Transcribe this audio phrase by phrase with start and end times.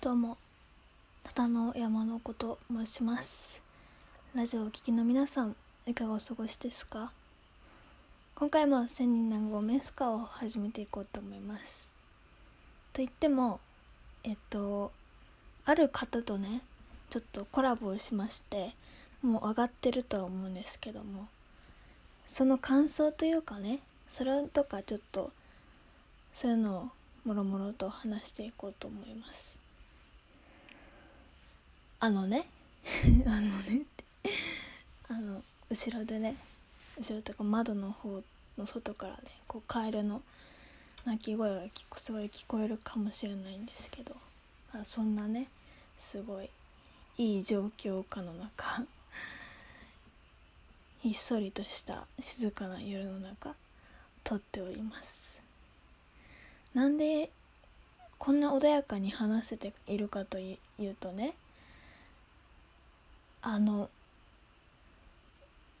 [0.00, 0.38] どうも
[1.24, 3.64] ただの山の子と申します。
[4.32, 5.56] ラジオを聴きの皆さん
[5.88, 7.10] いかがお過ごしですか？
[8.36, 12.00] 今回も千人南郷メスカを始めていこうと思います。
[12.92, 13.58] と言っても
[14.22, 14.92] えっと
[15.64, 16.60] ある方とね
[17.10, 18.76] ちょっとコラボをしまして
[19.20, 21.26] もう上がってるとは思うんですけども
[22.28, 25.32] その感想というかねそれとかちょっと
[26.32, 26.88] そういうのを
[27.24, 29.57] もろもろと話していこうと思います。
[32.00, 32.48] あのね。
[33.26, 34.04] あのねって。
[35.08, 36.36] あの後ろでね
[36.98, 38.22] 後ろというか窓の方
[38.56, 40.22] の外からねこうカエルの
[41.04, 44.16] 鳴き声がすごい聞こえるかもしれないんですけど。
[44.72, 45.48] まあそんなね
[45.96, 46.50] すごい
[47.16, 48.84] いい状況下の中
[51.00, 53.54] ひっそりとした静かな夜の中
[54.24, 55.40] 撮っております。
[56.74, 57.30] なんで
[58.18, 61.34] こんな穏やかに話せているかというとね
[63.50, 63.88] あの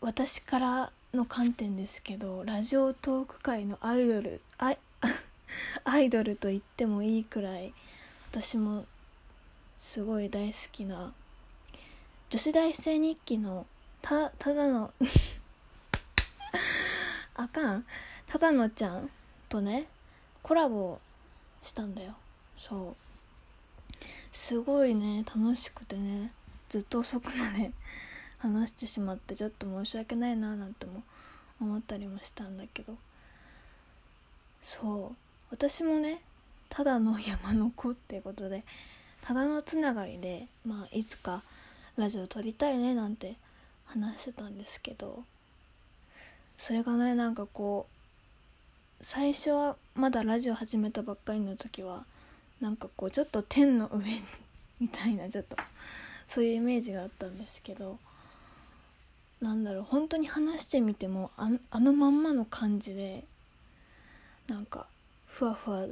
[0.00, 4.78] 私からの観点ですけどラジオトーク界のアイドルアイ
[5.82, 7.74] アイドルと言ってもいいくらい
[8.30, 8.86] 私も
[9.80, 11.12] すごい大好きな
[12.30, 13.66] 女子大生日記の
[14.00, 14.94] たただの
[17.34, 17.84] あかん。
[18.28, 19.10] ただのちゃん
[19.48, 19.88] とね
[20.40, 21.00] コラボ
[21.62, 22.14] したんだよ。
[22.56, 22.96] そう。
[24.30, 26.30] すごいね楽しくてね。
[26.68, 27.72] ずっと遅くまで
[28.38, 31.02] 話してしまってちょっと申し訳ないななんても
[31.60, 32.96] 思ったりもしたんだけど。
[34.62, 35.16] そう。
[35.50, 36.20] 私もね
[36.68, 38.64] ただの山の子っていうことで
[39.22, 41.42] ただのつながりでまあいつか
[41.96, 43.36] ラジオ撮りたいねなんて
[43.84, 45.24] 話してたんですけど。
[46.58, 52.04] それがねなんかこう最初はまだラジオ始めたばっかりの時は
[52.60, 54.02] なんかこうちょっと天の上
[54.80, 55.56] みたいなちょっと
[56.28, 57.98] そういうイメージがあったんですけど
[59.40, 63.24] なんだろう本当に話してみてもああのまんまの感じで
[64.48, 64.86] なんか
[65.26, 65.86] ふわふわ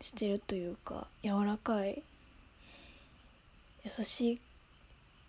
[0.00, 2.02] してるというか柔らかい
[3.84, 4.40] 優しい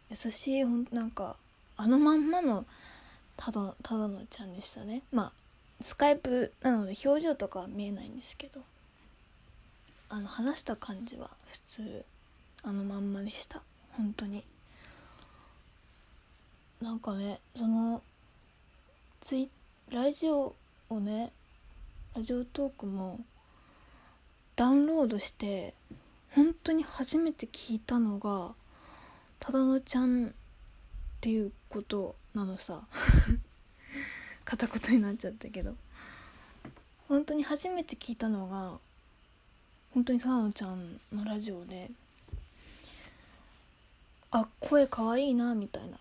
[0.10, 1.36] 優しいほんなんか
[1.78, 2.66] あのまんまの
[3.38, 5.02] ただただのちゃんでしたね。
[5.12, 5.32] まあ
[5.82, 8.62] スカイプなので表情とかは見えないんですけど
[10.10, 12.06] あの話した感じは普通
[12.64, 13.62] あのまんまでした。
[13.94, 14.44] 本当に。
[16.82, 18.02] なんかねその
[19.20, 19.50] ツイ
[19.90, 20.56] ラジオ
[20.90, 21.32] をね
[22.16, 23.20] ラジオトークも
[24.56, 25.74] ダウンロードして
[26.32, 28.54] 本当に初めて聞いたのが
[29.40, 30.30] ただのちゃんっ
[31.22, 32.82] ていうことなのさ。
[34.46, 35.76] 片言になっちゃったけど。
[37.08, 38.80] 本当に初めて聞いたのが
[39.94, 41.92] 本当にただのちゃんのラジオで。
[44.32, 45.98] あ声かわいいなみたいな。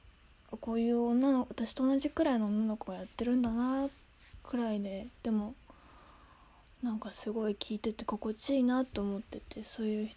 [0.61, 3.89] こういう女の私と同じくらいの女の子がやってるんだな
[4.43, 5.07] くらいで。
[5.23, 5.55] でも
[6.83, 10.11] なんかすごい聞いてて心地いいなと思っててそういう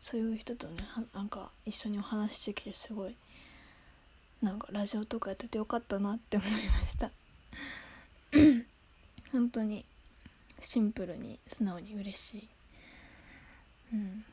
[0.00, 0.76] そういう人とね
[1.14, 3.14] なんか一緒にお話してきてすごい
[4.42, 7.10] なんかラジオとかやっててよかったなって思いました。
[9.30, 9.84] 本当に
[10.58, 12.48] シンプルに素直に嬉しい。
[13.92, 14.24] うん。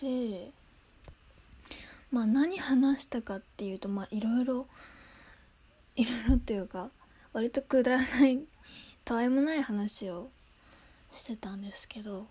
[0.00, 0.50] で
[2.10, 4.66] まあ何話したかっていうとまあいろいろ
[5.96, 6.90] いろいろっていうか
[7.32, 8.38] 割とくだらない
[9.04, 10.28] たわいもない話を
[11.12, 12.26] してたんですけど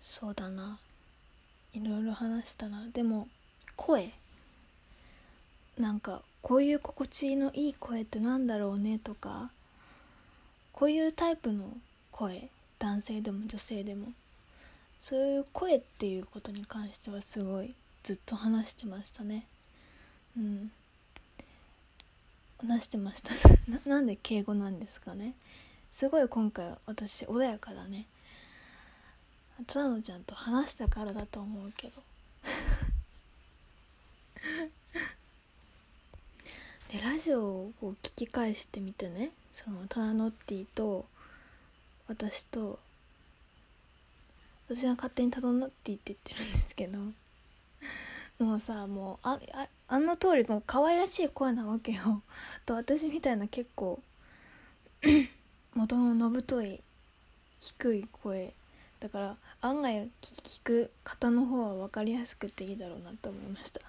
[0.00, 0.78] そうだな。
[1.72, 2.86] いろいろ話したな。
[2.92, 3.28] でも
[3.76, 4.10] 声。
[5.78, 9.50] なんかこういう心地のいい声ってなんだろうねとか
[10.72, 11.76] こういうタイプの
[12.10, 12.48] 声。
[12.78, 14.08] 男性でも女性でも。
[15.00, 19.46] そういう声っていうことに関してはすごいずっと話してましたね。
[20.36, 20.70] うん。
[22.58, 23.30] 話してました。
[23.88, 25.34] なんで敬語なんですかね。
[25.90, 28.06] すごい今回私穏やかだね。
[29.66, 32.02] ただのちゃんと話したからだと思うけど。
[36.92, 39.32] でラジオをこう聞き返してみてね。
[39.50, 41.08] そのタナノッティと
[42.06, 42.78] 私と
[44.72, 46.98] 私が勝手にタナノッティって言ってるんですけど。
[48.38, 52.22] もうさもうあああの通りもう可愛らしい声なわけよ。
[52.64, 54.00] と私みたいな結構
[55.74, 56.80] 元ののぶとい
[57.58, 58.54] 低い声。
[59.00, 63.80] だから案外聞く方の方は分かりやすくていいだろうなと思いました。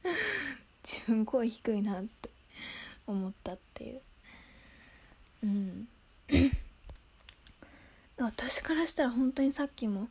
[0.82, 2.30] 自分声低いなって
[3.06, 4.00] 思ったっていう。
[5.42, 5.88] うん。
[8.18, 10.08] 私からしたら本当にさっきも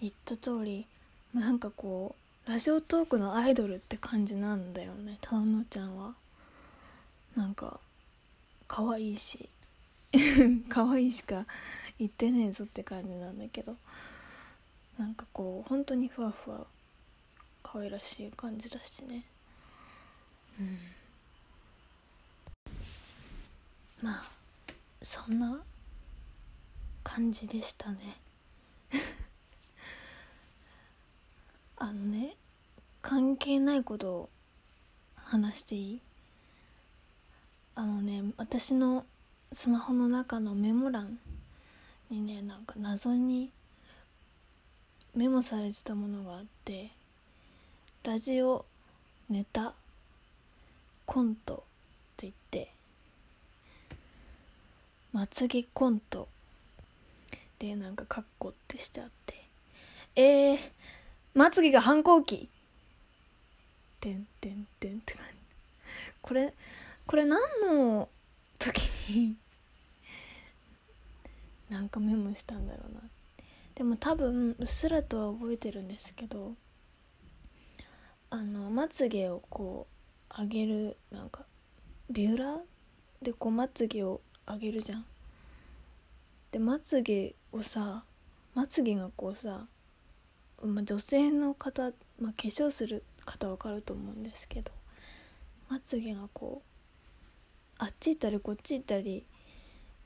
[0.00, 0.86] 言った通り
[1.34, 2.16] なんかこ
[2.46, 6.14] うラジオトークのアイドルって感じなんだよねたのちゃんは。
[7.36, 7.78] なんか
[8.66, 9.48] 可愛いし。
[10.68, 11.46] 可愛いしか
[11.98, 13.76] 言ってねえぞって感じなんだけど。
[14.98, 16.66] なんかこう本当にふわふわ
[17.62, 19.24] 可愛らしい感じだしね。
[20.58, 20.78] うん。
[24.02, 24.24] まあ
[25.00, 25.60] そんな
[27.02, 27.98] 感じでしたね。
[31.76, 32.36] あのね
[33.00, 34.30] 関係ないことを
[35.16, 36.00] 話していい？
[37.74, 39.04] あのね私の
[39.52, 41.18] スマホの中のメモ欄
[42.10, 43.50] にねなんか謎に
[45.14, 46.90] メモされてたものがあって
[48.02, 48.64] ラジオ
[49.28, 49.74] ネタ
[51.06, 51.58] コントっ
[52.16, 52.72] て言って
[55.12, 56.28] まつげコント
[57.62, 59.34] でなんかカッコってしてあって。
[60.16, 60.58] えー、
[61.32, 62.50] まつげが反抗期。
[64.00, 65.32] てんてんてんって感じ。
[66.20, 66.52] これ
[67.06, 68.08] これ何の
[68.58, 68.80] 時
[69.10, 69.36] に
[71.70, 73.00] なんかメモしたんだろうな。
[73.76, 76.54] でも多分うっすらとは覚えてるんですけど
[78.28, 79.86] あのまつげをこ
[80.36, 81.44] う上げるなんか
[82.10, 82.58] ビューラー？
[83.22, 85.04] でこうまつげを上げるじゃん。
[86.50, 88.04] でまつげをさ
[88.54, 89.66] まつげがこうさ、
[90.62, 94.70] まあ、女性の方、まあ、化粧する方わかると思うんですけど
[95.70, 96.72] まつげがこう
[97.78, 99.24] あっち行ったりこっち行ったり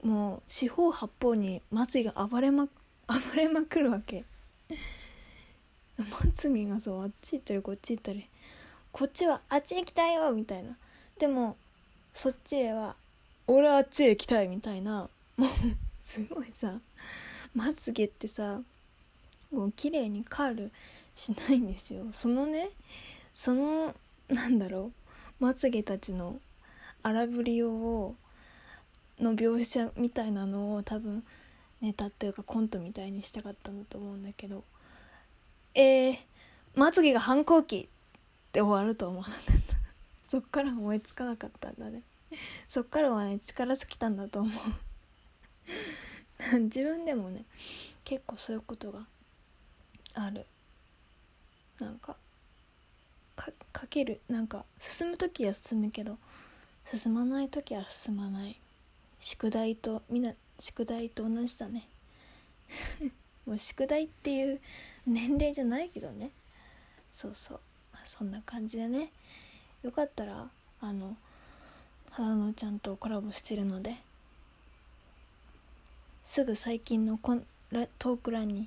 [0.02, 2.68] もう四方八方にまつげが暴れま
[3.08, 4.24] 暴れまくるわけ。
[5.96, 8.28] まつげがそうあっち行ったりこっち行ったり
[8.92, 10.76] こっちはあっち行きたいよみたいな。
[11.18, 11.56] でも
[12.12, 12.96] そっちへは
[13.46, 15.08] 俺はあっちへ行きたいみたいな。
[15.36, 15.50] もう
[16.00, 16.80] すごいさ。
[17.56, 18.60] まつげってさ
[19.50, 20.72] もう綺麗にカール
[21.14, 22.04] しないんですよ。
[22.12, 22.68] そのね
[23.32, 23.94] その
[24.28, 24.92] なんだろ
[25.40, 26.36] うまつげたちの
[27.02, 28.14] 荒ぶりを
[29.18, 31.24] の描写みたいなのを多分
[31.80, 34.62] ネタっていうかコントみたいにしたかったんだと思うんだけど。
[35.74, 36.16] えー、
[36.74, 39.76] まつげが反抗期って終わると思わなかった。
[40.24, 42.02] そっから思いつかなかったんだね。
[42.68, 44.52] そっからはね力尽きたんだと思う。
[46.64, 47.44] 自分でもね
[48.04, 49.06] 結構そういうことが
[50.14, 50.46] ある。
[51.78, 52.16] なんか
[53.36, 56.16] かけるなんか進む時は進むけど
[56.90, 58.56] 進まない時は進まない。
[59.20, 61.88] 宿題とみんな宿題と同じだね。
[63.44, 64.60] もう宿題っていう
[65.06, 66.30] 年齢じゃないけどね。
[67.12, 67.60] そうそう、
[67.92, 69.10] まあ、そんな感じでね。
[69.82, 70.50] よかったら
[70.80, 71.16] あの
[72.10, 73.96] 花野ちゃんとコラボしてるので
[76.26, 77.46] すぐ最近のコン
[78.00, 78.66] トーク欄に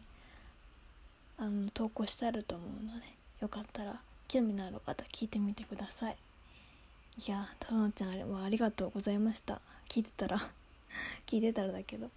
[1.38, 3.06] あの投稿してあると思うので
[3.42, 6.16] よかったら興味のある方聞いてみてください。
[7.28, 9.60] いやたのちゃんあれはありがとうございました。
[9.90, 10.40] 聞いてたら
[11.28, 12.10] 聞いてたらだけど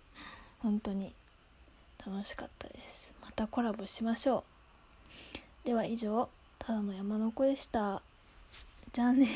[0.61, 1.13] 本当に
[2.07, 3.13] 楽しかったです。
[3.21, 4.45] またコラボしましょ
[5.65, 5.67] う。
[5.67, 6.31] では以上
[6.61, 8.01] ただの山の子でした。
[8.93, 9.29] じゃあね。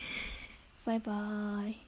[0.84, 1.83] バイバーイ。